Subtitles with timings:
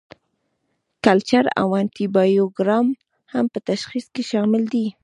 [1.05, 2.87] کلچر او انټي بایوګرام
[3.33, 4.85] هم په تشخیص کې شامل دي.